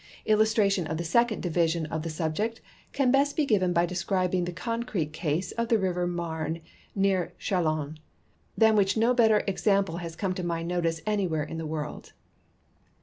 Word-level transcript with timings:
Illustration 0.25 0.87
of 0.87 0.97
the 0.97 1.03
second 1.03 1.43
division 1.43 1.85
of 1.85 2.01
the 2.01 2.09
subject 2.09 2.59
can 2.91 3.11
best 3.11 3.35
be 3.35 3.45
given 3.45 3.71
by 3.71 3.85
describing 3.85 4.45
the 4.45 4.51
concrete 4.51 5.13
case 5.13 5.51
of 5.51 5.67
the 5.67 5.77
river 5.77 6.07
^larne 6.07 6.59
near 6.95 7.33
Chalons, 7.39 7.99
than 8.57 8.75
whicli 8.75 8.97
no 8.97 9.13
better 9.13 9.43
example 9.45 9.97
lias 9.97 10.15
come 10.15 10.33
to 10.33 10.41
my 10.43 10.63
notice 10.63 11.01
an3'where 11.01 11.47
in 11.47 11.59
the 11.59 11.67
world. 11.67 12.13